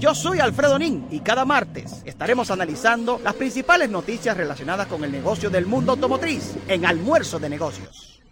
[0.00, 5.12] Yo soy Alfredo Nin y cada martes estaremos analizando las principales noticias relacionadas con el
[5.12, 8.22] negocio del mundo automotriz en Almuerzo de Negocios.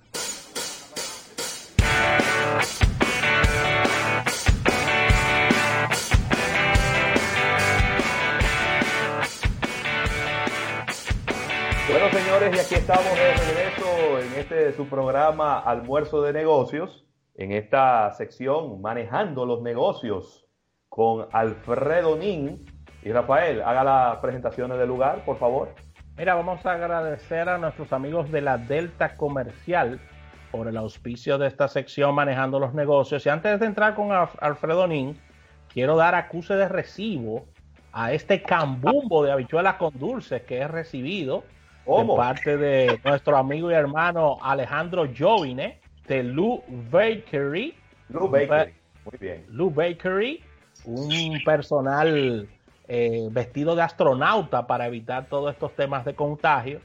[11.90, 17.52] Bueno, señores, y aquí estamos de regreso en este su programa Almuerzo de Negocios, en
[17.52, 20.47] esta sección Manejando los Negocios
[20.98, 22.66] con Alfredo Nin.
[23.04, 25.72] Y Rafael, haga las presentaciones del lugar, por favor.
[26.16, 30.00] Mira, vamos a agradecer a nuestros amigos de la Delta Comercial
[30.50, 33.24] por el auspicio de esta sección Manejando los Negocios.
[33.24, 35.16] Y antes de entrar con Alfredo Nin,
[35.72, 37.46] quiero dar acuse de recibo
[37.92, 41.44] a este cambumbo de habichuelas con dulces que he recibido
[41.86, 47.76] de parte de nuestro amigo y hermano Alejandro Jovine de Lou Bakery.
[48.08, 49.46] Lou Bakery, muy bien.
[49.48, 50.42] Lou Bakery,
[50.88, 52.48] un personal
[52.88, 56.80] eh, vestido de astronauta para evitar todos estos temas de contagio.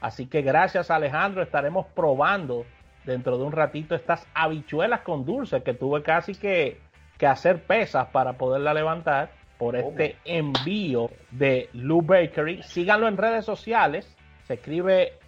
[0.00, 2.66] Así que gracias Alejandro estaremos probando
[3.04, 6.80] dentro de un ratito estas habichuelas con dulce que tuve casi que,
[7.18, 12.62] que hacer pesas para poderla levantar por este envío de Lou Bakery.
[12.62, 15.18] Síganlo en redes sociales se escribe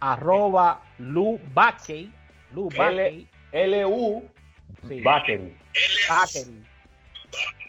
[0.00, 2.10] arroba Lu Backey.
[2.52, 2.68] Lu
[3.52, 4.22] L-U
[4.88, 5.00] sí.
[5.02, 5.56] Bakery.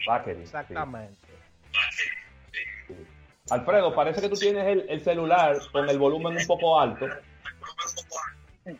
[0.06, 0.42] Bakery.
[0.42, 1.16] Exactamente.
[3.50, 7.06] Alfredo, parece que tú tienes el, celular con el volumen un poco alto.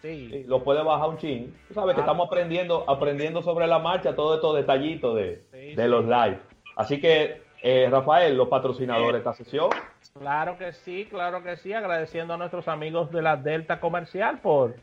[0.02, 0.44] Sí.
[0.48, 1.56] Lo puedes bajar un chin.
[1.68, 6.04] Tú sabes que estamos aprendiendo, aprendiendo sobre la marcha todos estos detallitos de, de los
[6.04, 6.40] live.
[6.74, 9.70] Así que, eh, Rafael, los patrocinadores de esta sesión.
[10.18, 14.74] Claro que sí, claro que sí, agradeciendo a nuestros amigos de la Delta Comercial por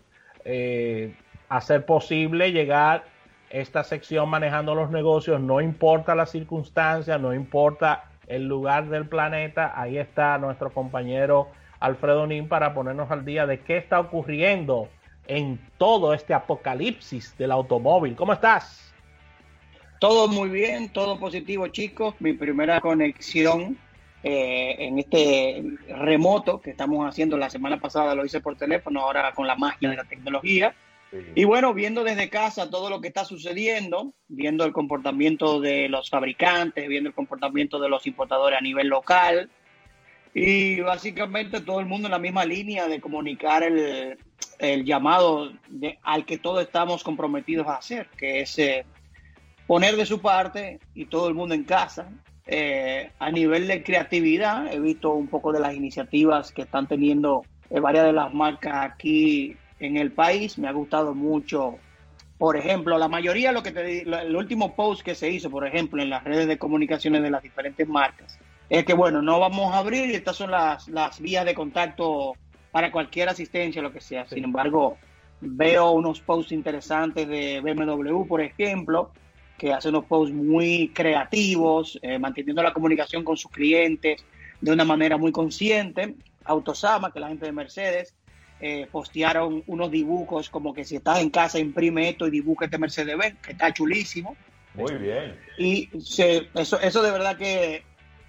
[0.45, 1.15] eh,
[1.49, 3.03] hacer posible llegar
[3.53, 9.79] esta sección manejando los negocios, no importa la circunstancia, no importa el lugar del planeta,
[9.79, 14.89] ahí está nuestro compañero Alfredo Nin para ponernos al día de qué está ocurriendo
[15.27, 18.15] en todo este apocalipsis del automóvil.
[18.15, 18.91] ¿Cómo estás?
[19.99, 22.15] Todo muy bien, todo positivo chicos.
[22.19, 23.77] Mi primera conexión
[24.23, 27.37] eh, en este remoto que estamos haciendo.
[27.37, 30.73] La semana pasada lo hice por teléfono, ahora con la magia de la tecnología.
[31.35, 36.09] Y bueno, viendo desde casa todo lo que está sucediendo, viendo el comportamiento de los
[36.09, 39.49] fabricantes, viendo el comportamiento de los importadores a nivel local.
[40.33, 44.17] Y básicamente todo el mundo en la misma línea de comunicar el,
[44.59, 48.85] el llamado de, al que todos estamos comprometidos a hacer, que es eh,
[49.67, 52.09] poner de su parte y todo el mundo en casa,
[52.45, 57.43] eh, a nivel de creatividad, he visto un poco de las iniciativas que están teniendo
[57.69, 60.57] eh, varias de las marcas aquí en el país.
[60.57, 61.75] Me ha gustado mucho.
[62.37, 66.01] Por ejemplo, la mayoría, lo que te, el último post que se hizo, por ejemplo,
[66.01, 68.37] en las redes de comunicaciones de las diferentes marcas,
[68.69, 72.33] es que, bueno, no vamos a abrir y estas son las, las vías de contacto
[72.71, 74.27] para cualquier asistencia, lo que sea.
[74.27, 74.97] Sin embargo,
[75.39, 79.11] veo unos posts interesantes de BMW, por ejemplo,
[79.57, 84.25] que hace unos posts muy creativos, eh, manteniendo la comunicación con sus clientes
[84.59, 86.15] de una manera muy consciente.
[86.45, 88.13] Autosama, que la gente de Mercedes,
[88.65, 92.77] eh, postearon unos dibujos como que si estás en casa imprime esto y dibuja este
[92.77, 94.37] Mercedes Benz, que está chulísimo.
[94.73, 95.37] Muy bien.
[95.57, 95.89] Y
[96.55, 97.83] eso, eso de verdad que,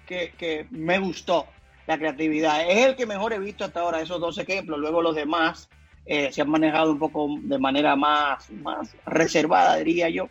[0.05, 1.47] que, me gustó,
[1.87, 2.69] la creatividad.
[2.69, 4.77] Es el que mejor he visto hasta ahora, esos dos ejemplos.
[4.77, 5.69] Luego los demás
[6.05, 10.27] eh, se han manejado un poco de manera más, más reservada, diría yo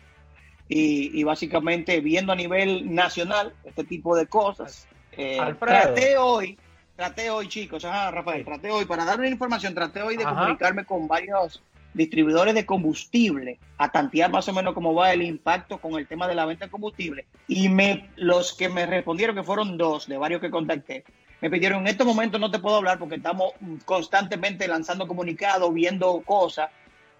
[0.67, 4.87] y, básicamente viendo a nivel nacional este tipo de cosas.
[5.17, 6.57] Eh, traté hoy,
[6.95, 11.07] traté hoy chicos, Rafael, traté hoy, para dar una información, traté hoy de comunicarme con
[11.07, 11.61] varios
[11.93, 16.27] distribuidores de combustible a tantear más o menos cómo va el impacto con el tema
[16.27, 17.25] de la venta de combustible.
[17.47, 21.05] Y me, los que me respondieron, que fueron dos de varios que contacté,
[21.41, 23.53] me pidieron en estos momentos no te puedo hablar porque estamos
[23.85, 26.69] constantemente lanzando comunicados, viendo cosas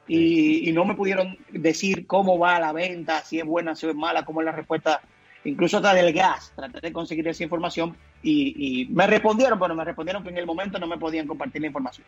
[0.08, 4.24] y, no me pudieron decir cómo va la venta, si es buena, si es mala,
[4.24, 5.02] cómo es la respuesta,
[5.46, 6.52] incluso hasta del gas.
[6.56, 10.80] Traté de conseguir esa información y, me respondieron, pero me respondieron que en el momento
[10.80, 12.06] no me podían compartir la información.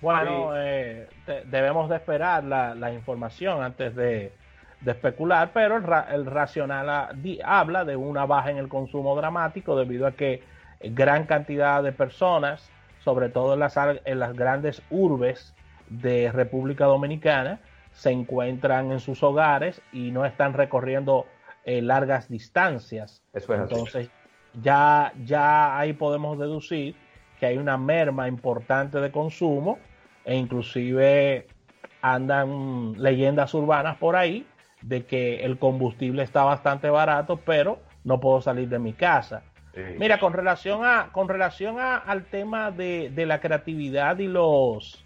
[0.00, 1.08] Bueno, eh,
[1.46, 4.32] debemos de esperar la, información antes de,
[4.84, 10.42] especular, pero el, racional habla de una baja en el consumo dramático debido a que
[10.80, 12.68] gran cantidad de personas,
[13.04, 15.54] sobre todo en las, en las grandes urbes,
[15.88, 17.60] de República Dominicana
[17.92, 21.26] se encuentran en sus hogares y no están recorriendo
[21.64, 23.22] eh, largas distancias.
[23.34, 24.10] Entonces,
[24.60, 26.94] ya, ya ahí podemos deducir
[27.38, 29.78] que hay una merma importante de consumo
[30.24, 31.46] e inclusive
[32.00, 34.46] andan leyendas urbanas por ahí
[34.82, 39.44] de que el combustible está bastante barato, pero no puedo salir de mi casa.
[39.98, 45.02] Mira, con relación a, con relación a, al tema de, de, la creatividad y los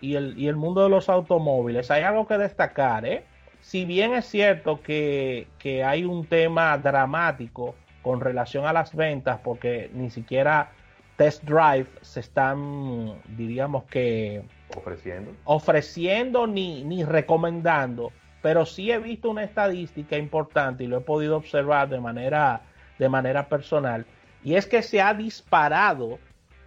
[0.00, 3.24] y el, y el mundo de los automóviles, hay algo que destacar, ¿eh?
[3.60, 9.40] Si bien es cierto que, que hay un tema dramático con relación a las ventas,
[9.42, 10.70] porque ni siquiera
[11.16, 14.42] test drive se están, diríamos que
[14.76, 21.00] ofreciendo, ofreciendo ni, ni recomendando, pero sí he visto una estadística importante y lo he
[21.00, 22.62] podido observar de manera
[22.98, 24.06] de manera personal,
[24.42, 26.18] y es que se ha disparado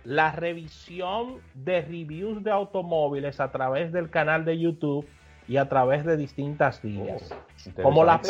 [0.04, 5.06] la revisión de reviews de automóviles a través del canal de YouTube
[5.51, 7.30] y a través de distintas vías.
[7.77, 8.21] Oh, como, las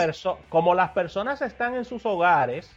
[0.49, 2.75] como las personas están en sus hogares,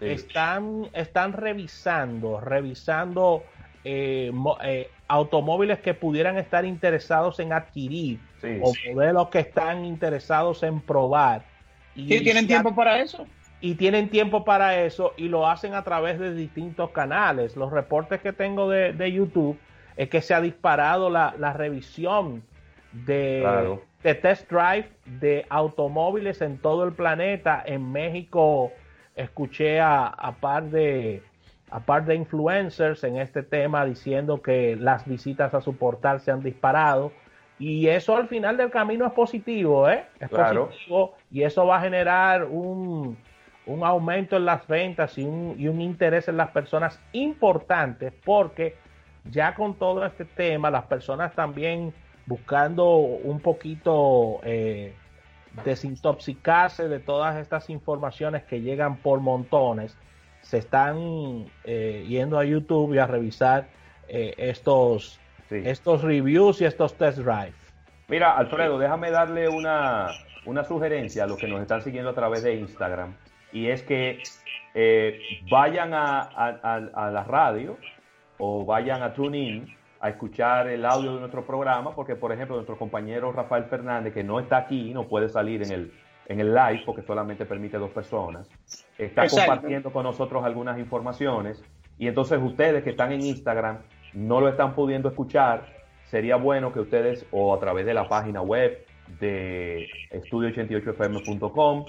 [0.00, 3.42] están, están revisando, revisando
[3.82, 4.30] eh,
[4.62, 8.20] eh, automóviles que pudieran estar interesados en adquirir
[8.62, 11.42] o modelos que están interesados en probar.
[11.96, 13.26] Y tienen tiempo para eso
[13.60, 17.56] y tienen tiempo para eso y lo hacen a través de distintos canales.
[17.56, 19.58] Los reportes que tengo de, YouTube
[19.96, 21.52] es que se ha disparado la, la
[22.92, 27.62] de, de, test drive de automóviles en todo el planeta.
[27.64, 28.72] En México
[29.16, 31.22] escuché a, a par de
[31.70, 36.32] a par de influencers en este tema diciendo que las visitas a su portal se
[36.32, 37.12] han disparado.
[37.58, 40.04] Y eso al final del camino es positivo, ¿eh?
[40.18, 43.18] Es positivo y eso va a generar un,
[43.66, 48.76] un aumento en las ventas y un, y un interés en las personas importantes porque
[49.30, 51.92] ya con todo este tema las personas también
[52.30, 54.94] buscando un poquito eh,
[55.64, 59.98] desintoxicarse de todas estas informaciones que llegan por montones
[60.40, 63.66] se están eh, yendo a YouTube y a revisar
[64.06, 65.18] eh, estos
[65.50, 67.54] estos reviews y estos test drive
[68.06, 70.06] mira Alfredo déjame darle una
[70.46, 73.16] una sugerencia a los que nos están siguiendo a través de Instagram
[73.52, 74.22] y es que
[74.74, 75.18] eh,
[75.50, 77.76] vayan a, la radio
[78.38, 79.66] o vayan a TuneIn
[80.00, 84.24] a escuchar el audio de nuestro programa, porque por ejemplo nuestro compañero Rafael Fernández, que
[84.24, 85.92] no está aquí, no puede salir en el,
[86.26, 88.48] en el live porque solamente permite dos personas,
[88.96, 91.62] está compartiendo con nosotros algunas informaciones.
[91.98, 93.78] Y entonces ustedes que están en Instagram
[94.14, 95.66] no lo están pudiendo escuchar,
[96.06, 98.86] sería bueno que ustedes o a través de la página web
[99.20, 101.84] de estudio88fm.com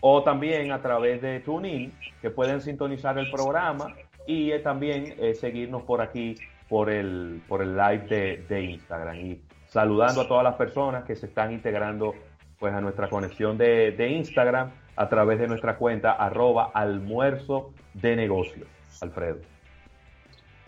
[0.00, 1.92] o también a través de TuneIn,
[2.22, 3.94] que pueden sintonizar el programa
[4.26, 6.36] y eh, también eh, seguirnos por aquí
[6.70, 9.16] por el, por el live de, Instagram.
[9.16, 12.14] Y saludando a todas las personas que se están integrando
[12.60, 18.68] pues a nuestra conexión de, Instagram a través de nuestra cuenta arroba almuerzo de negocios.
[19.00, 19.40] Alfredo.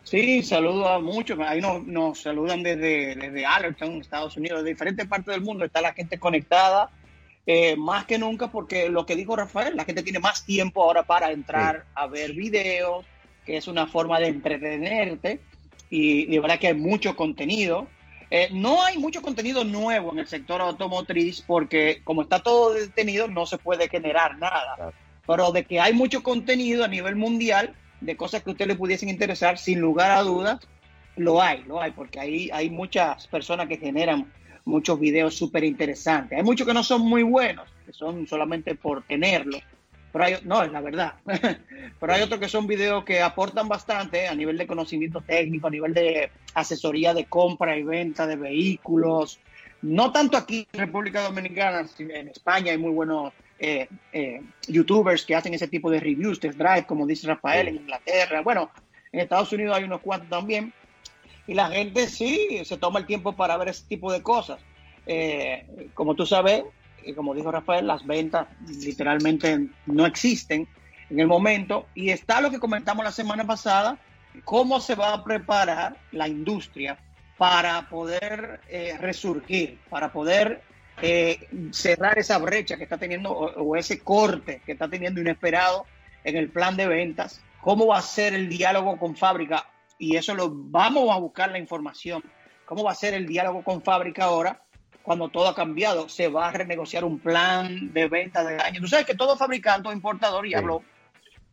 [0.02, 1.38] Sí, saludo a muchos.
[1.38, 5.64] Ahí nos, nos saludan desde, desde Allerton, Estados Unidos, de diferentes partes del mundo.
[5.64, 6.90] Está la gente conectada
[7.46, 11.04] eh, más que nunca porque lo que dijo Rafael, la gente tiene más tiempo ahora
[11.04, 13.06] para entrar a ver videos,
[13.44, 15.40] que es una forma de entretenerte
[15.92, 17.86] y de verdad que hay mucho contenido.
[18.30, 23.28] Eh, no hay mucho contenido nuevo en el sector automotriz porque como está todo detenido
[23.28, 24.94] no se puede generar nada.
[25.26, 28.74] Pero de que hay mucho contenido a nivel mundial de cosas que a usted le
[28.74, 30.60] pudiesen interesar, sin lugar a dudas,
[31.16, 34.32] lo hay, lo hay, porque hay, hay muchas personas que generan
[34.64, 36.38] muchos videos súper interesantes.
[36.38, 39.58] Hay muchos que no son muy buenos, que son solamente por tenerlo.
[40.12, 41.14] Pero hay, no, es la verdad.
[42.00, 45.70] pero hay otros que son videos que aportan bastante a nivel de conocimiento técnico, a
[45.70, 49.40] nivel de asesoría de compra y venta de vehículos.
[49.80, 55.34] No tanto aquí en República Dominicana, en España hay muy buenos eh, eh, youtubers que
[55.34, 58.42] hacen ese tipo de reviews, test drive, como dice Rafael, en Inglaterra.
[58.42, 58.70] Bueno,
[59.10, 60.72] en Estados Unidos hay unos cuantos también
[61.46, 64.60] y la gente sí se toma el tiempo para ver ese tipo de cosas.
[65.06, 66.64] Eh, como tú sabes,
[67.14, 70.68] como dijo Rafael, las ventas literalmente no existen
[71.10, 71.86] en el momento.
[71.94, 73.98] Y está lo que comentamos la semana pasada,
[74.44, 76.98] cómo se va a preparar la industria
[77.36, 80.62] para poder eh, resurgir, para poder
[81.00, 85.86] eh, cerrar esa brecha que está teniendo o, ese corte que está teniendo inesperado
[86.24, 89.66] en el plan de ventas, cómo va a ser el diálogo con fábrica
[89.98, 92.22] y eso lo vamos a buscar la información.
[92.64, 94.62] ¿Cómo va a ser el diálogo con fábrica ahora
[95.02, 96.08] cuando todo ha cambiado?
[96.08, 98.80] Se va a renegociar un plan de venta de año.
[98.80, 100.82] Tú sabes que todo fabricante o importador, y hablo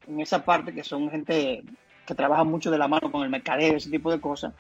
[0.08, 1.64] en esa parte que son gente
[2.06, 4.54] que trabaja mucho de la mano con el mercadeo, ese tipo de cosas.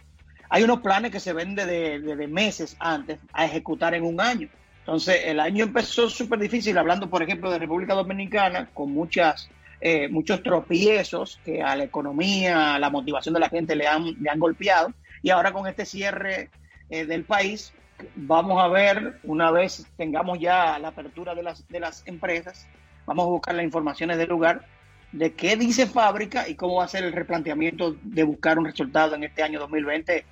[0.50, 4.50] Hay unos planes que se venden de, meses antes a ejecutar en un año.
[4.80, 9.50] Entonces, el año empezó súper difícil, hablando, por ejemplo, de República Dominicana, con muchas
[9.82, 14.16] eh, muchos tropiezos que a la economía, a la motivación de la gente le han,
[14.20, 14.94] le han golpeado.
[15.22, 16.50] Y ahora con este cierre
[16.90, 17.74] eh, del país,
[18.16, 22.68] vamos a ver, una vez tengamos ya la apertura de las, de las empresas,
[23.06, 24.66] vamos a buscar las informaciones del lugar,
[25.12, 29.16] de qué dice fábrica y cómo va a ser el replanteamiento de buscar un resultado
[29.16, 30.26] en este año 2020,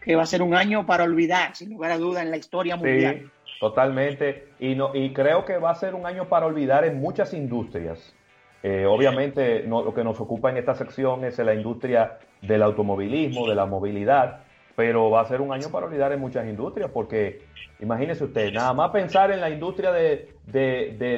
[0.00, 2.76] que va a ser un año para olvidar, sin lugar a duda, en la historia
[2.76, 3.30] mundial.
[3.44, 4.48] Sí, totalmente.
[4.58, 8.14] Y, no, y creo que va a ser un año para olvidar en muchas industrias.
[8.62, 13.56] Eh, obviamente lo que nos ocupa en esta sección es la industria del automovilismo, de
[13.56, 14.44] la movilidad,
[14.76, 17.42] pero va a ser un año para olvidar en muchas industrias, porque
[17.80, 20.28] imagínese usted, nada más pensar en la industria de,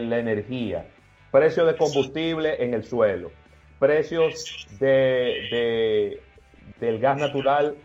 [0.03, 0.87] la energía,
[1.31, 3.31] precio de combustible en el suelo,
[3.79, 6.21] precios de,
[6.81, 7.77] del gas natural.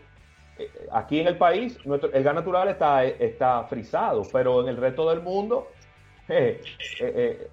[0.58, 4.76] Eh, aquí en el país, nuestro, el gas natural está, está frisado, pero en el
[4.76, 5.68] resto del mundo
[6.28, 6.60] eh,
[7.00, 7.48] eh,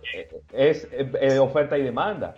[0.53, 0.87] es
[1.39, 2.35] oferta y demanda.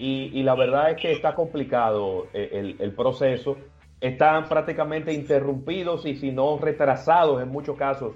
[0.00, 3.56] Y, la verdad es que está complicado el proceso
[4.00, 8.14] están prácticamente interrumpidos y si no retrasados en muchos casos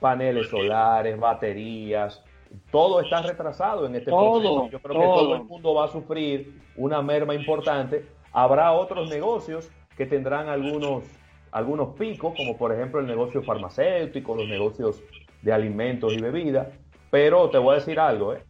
[0.00, 2.22] paneles solares, baterías,
[2.70, 4.68] todo está retrasado en este proceso.
[4.70, 8.04] Yo creo que todo el mundo va a sufrir una merma importante.
[8.32, 11.04] Habrá otros negocios que tendrán algunos,
[11.50, 15.02] algunos picos, como por ejemplo el negocio farmacéutico, los negocios
[15.42, 16.68] de alimentos y bebidas.
[17.10, 18.42] Pero te voy a decir algo, ¿eh?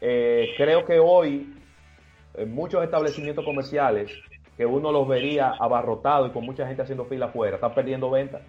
[0.00, 1.54] Eh, creo que hoy
[2.34, 4.12] en muchos establecimientos comerciales
[4.56, 8.42] que uno los vería abarrotados y con mucha gente haciendo fila afuera, están perdiendo ventas.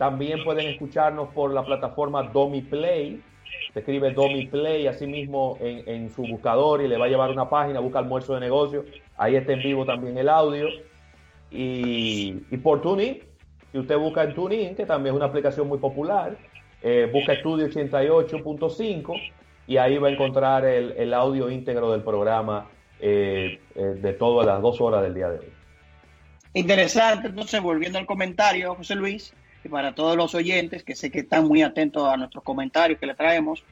[0.01, 3.23] también pueden escucharnos por la plataforma Domi Play.
[3.75, 7.51] Se escribe Domi Play así mismo en, su buscador y le va a llevar una
[7.51, 8.87] página, busca almuerzo de negocio.
[9.19, 10.69] Ahí está en vivo también el audio.
[11.51, 13.19] Y, por TuneIn,
[13.73, 16.35] si usted busca en TuneIn, que también es una aplicación muy popular,
[16.81, 19.21] eh, busca Estudio 88.5
[19.67, 24.63] y ahí va a encontrar el, audio íntegro del programa eh, eh, de todas las
[24.63, 25.53] dos horas del día de hoy.
[26.55, 31.21] Interesante, entonces volviendo al comentario, José Luis, y para todos los oyentes que sé que
[31.21, 33.63] están muy atentos a nuestros comentarios que le traemos.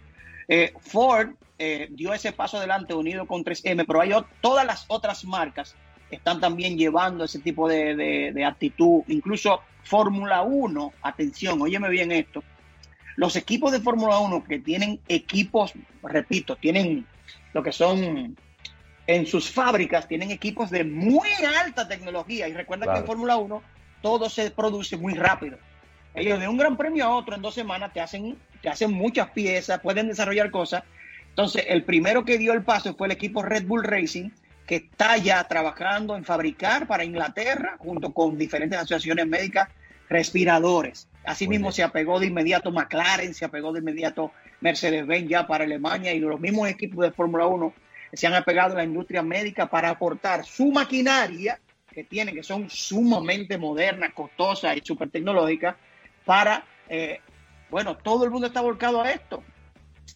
[0.48, 5.24] Eh, Ford eh, dio ese paso adelante unido con 3M, pero hay todas las otras
[5.24, 5.74] marcas
[6.10, 7.94] están también llevando ese tipo de,
[8.32, 9.02] de actitud.
[9.08, 12.42] Incluso Fórmula 1, atención, óyeme bien esto.
[13.16, 17.06] Los equipos de Fórmula 1 que tienen equipos, repito, tienen
[17.52, 18.36] lo que son
[19.06, 21.28] en sus fábricas, tienen equipos de muy
[21.62, 22.48] alta tecnología.
[22.48, 23.62] Y recuerda que en Fórmula 1
[24.02, 25.58] todo se produce muy rápido.
[26.14, 29.30] Ellos de un gran premio a otro en dos semanas te hacen, te hacen muchas
[29.30, 30.82] piezas, pueden desarrollar cosas.
[31.28, 34.30] Entonces, el primero que dio el paso fue el equipo Red Bull Racing,
[34.66, 39.68] que está ya trabajando en fabricar para Inglaterra, junto con diferentes asociaciones médicas,
[40.08, 41.08] respiradores.
[41.24, 46.20] Asimismo, se apegó de inmediato McLaren, se apegó de inmediato Mercedes-Benz ya para Alemania y
[46.20, 47.72] los mismos equipos de Fórmula 1
[48.12, 51.60] se han apegado a la industria médica para aportar su maquinaria
[51.92, 55.76] que tienen, que son sumamente modernas, costosas y súper tecnológicas,
[56.28, 57.22] para, eh,
[57.70, 59.42] bueno, todo el mundo está volcado a esto.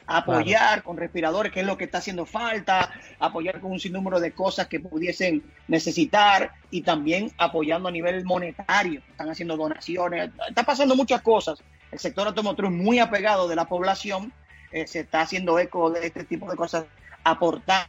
[0.07, 4.33] Apoyar con respiradores, que es lo que está haciendo falta, apoyar con un sinnúmero de
[4.33, 9.01] cosas que pudiesen necesitar y también apoyando a nivel monetario.
[9.09, 11.63] Están haciendo donaciones, está pasando muchas cosas.
[11.91, 14.35] El sector automotriz muy apegado de la población,
[14.71, 16.85] eh, se está haciendo eco de este tipo de cosas,
[17.25, 17.89] aportar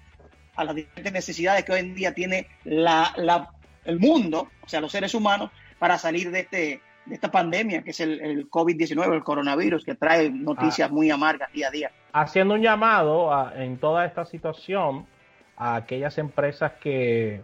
[0.55, 3.51] a las diferentes necesidades que hoy en día tiene la,
[3.83, 7.91] el mundo, o sea, los seres humanos, para salir de este, de esta pandemia, que
[7.91, 10.93] es el, COVID-19, el coronavirus, que trae noticias ah.
[10.93, 11.91] muy amargas día a día.
[12.13, 15.05] Haciendo un llamado en toda esta situación
[15.57, 17.41] a aquellas empresas que,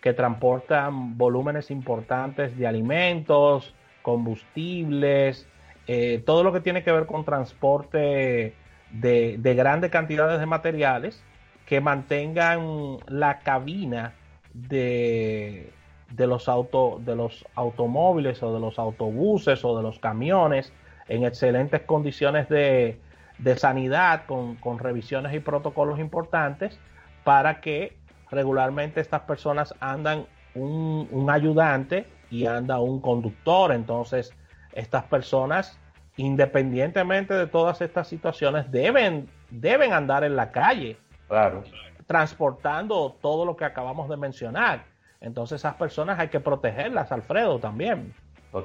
[0.00, 5.46] que transportan volúmenes importantes de alimentos, combustibles,
[5.86, 8.54] eh, todo lo que tiene que ver con transporte
[8.90, 11.22] de, de grandes cantidades de materiales
[11.66, 14.14] que mantengan la cabina
[14.52, 15.72] de,
[16.10, 20.72] de los, auto, de los automóviles o de los autobuses o de los camiones
[21.08, 23.00] en excelentes condiciones de,
[23.38, 26.78] de sanidad con, con, revisiones y protocolos importantes
[27.24, 27.96] para que
[28.30, 33.72] regularmente estas personas andan un, un ayudante y anda un conductor.
[33.72, 34.32] Entonces,
[34.72, 35.78] estas personas,
[36.16, 40.96] independientemente de todas estas situaciones, deben, deben andar en la calle.
[41.28, 41.64] Claro.
[42.06, 44.89] Transportando todo lo que acabamos de mencionar.
[45.20, 48.14] Entonces esas personas hay que protegerlas, Alfredo, también.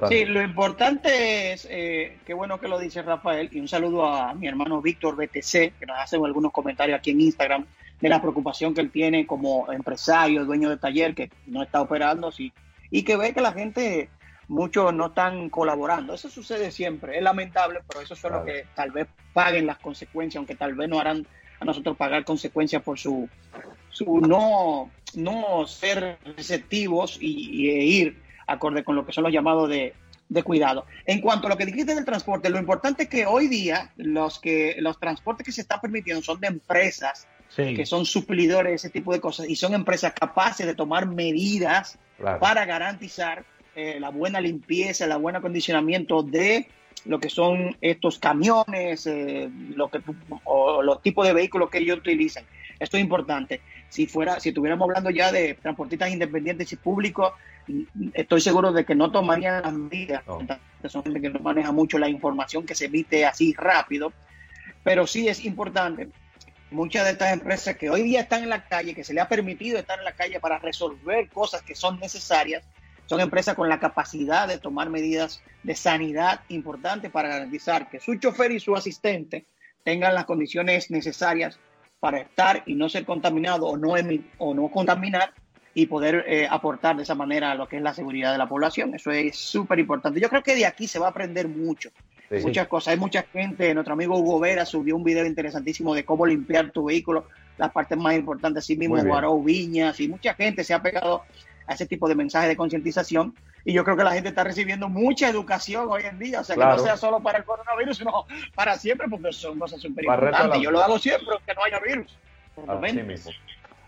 [0.08, 4.34] Sí, lo importante es, eh, qué bueno que lo dice Rafael, y un saludo a
[4.34, 7.66] mi hermano Víctor BTC, que nos hace algunos comentarios aquí en Instagram
[8.00, 12.32] de la preocupación que él tiene como empresario, dueño de taller, que no está operando,
[12.32, 12.52] sí,
[12.90, 14.10] y que ve que la gente,
[14.48, 16.14] muchos no están colaborando.
[16.14, 18.44] Eso sucede siempre, es lamentable, pero eso son claro.
[18.44, 21.24] los que tal vez paguen las consecuencias, aunque tal vez no harán
[21.60, 23.28] a nosotros pagar consecuencias por su,
[23.96, 29.70] su no, no ser receptivos y, y, ir acorde con lo que son los llamados
[29.70, 29.94] de,
[30.28, 30.84] de, cuidado.
[31.06, 34.38] En cuanto a lo que dijiste del transporte, lo importante es que hoy día los,
[34.38, 37.74] que, los transportes que se están permitiendo son de empresas sí.
[37.74, 41.98] que son suplidores de ese tipo de cosas y son empresas capaces de tomar medidas
[42.18, 42.38] claro.
[42.38, 46.68] para garantizar eh, la buena limpieza, el buen acondicionamiento de
[47.06, 50.02] lo que son estos camiones, eh, lo que,
[50.44, 52.44] o los tipos de vehículos que ellos utilizan.
[52.78, 53.60] Esto es importante.
[53.88, 57.32] Si fuera, si estuviéramos hablando ya de transportistas independientes y públicos,
[58.12, 60.22] estoy seguro de que no tomarían las medidas.
[60.26, 60.40] No.
[60.88, 64.12] Son gente que no maneja mucho la información que se emite así rápido.
[64.84, 66.08] Pero sí es importante.
[66.70, 69.28] Muchas de estas empresas que hoy día están en la calle, que se le ha
[69.28, 72.64] permitido estar en la calle para resolver cosas que son necesarias,
[73.06, 78.16] son empresas con la capacidad de tomar medidas de sanidad importantes para garantizar que su
[78.16, 79.46] chofer y su asistente
[79.84, 81.60] tengan las condiciones necesarias
[82.06, 83.94] para estar y no ser contaminado o no,
[84.38, 85.32] o no contaminar
[85.74, 88.48] y poder eh, aportar de esa manera a lo que es la seguridad de la
[88.48, 88.94] población.
[88.94, 90.20] Eso es súper importante.
[90.20, 91.90] Yo creo que de aquí se va a aprender mucho.
[92.30, 92.92] Sí, muchas cosas.
[92.92, 96.84] Hay mucha gente, nuestro amigo Hugo Vera subió un video interesantísimo de cómo limpiar tu
[96.84, 97.26] vehículo,
[97.58, 101.24] las partes más importantes, así mismo Guaró Viñas, y mucha gente se ha pegado
[101.66, 103.34] a ese tipo de mensajes de concientización.
[103.68, 106.40] Y yo creo que la gente está recibiendo mucha educación hoy en día.
[106.40, 106.70] O sea, claro.
[106.70, 108.24] que no sea solo para el coronavirus, sino
[108.54, 110.60] para siempre, porque son cosas súper importantes.
[110.60, 112.16] Yo lo hago siempre, aunque no haya virus.
[112.68, 113.32] Así mismo.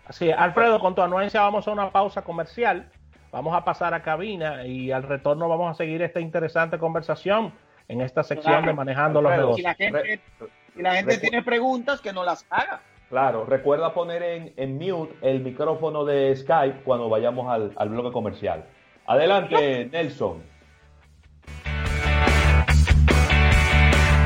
[0.05, 2.91] Así, Alfredo, con tu anuencia vamos a una pausa comercial.
[3.31, 7.53] Vamos a pasar a cabina y al retorno vamos a seguir esta interesante conversación
[7.87, 8.67] en esta sección claro.
[8.67, 9.77] de Manejando Alfredo, los Negocios.
[9.77, 10.21] Si la gente,
[10.75, 12.81] si la gente tiene preguntas, que no las haga.
[13.07, 18.11] Claro, recuerda poner en, en, mute el micrófono de Skype cuando vayamos al, al bloque
[18.11, 18.65] comercial.
[19.09, 20.43] Adelante, Nelson.